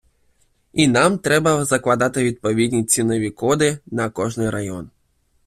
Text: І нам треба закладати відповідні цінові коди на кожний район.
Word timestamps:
І 0.73 0.87
нам 0.87 1.17
треба 1.19 1.65
закладати 1.65 2.23
відповідні 2.23 2.83
цінові 2.83 3.31
коди 3.31 3.79
на 3.91 4.09
кожний 4.09 4.49
район. 4.49 4.89